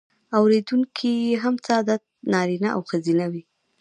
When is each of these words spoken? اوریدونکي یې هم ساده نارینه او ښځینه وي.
اوریدونکي 0.37 1.11
یې 1.25 1.35
هم 1.43 1.55
ساده 1.65 1.95
نارینه 2.31 2.69
او 2.75 2.81
ښځینه 2.89 3.25
وي. 3.31 3.43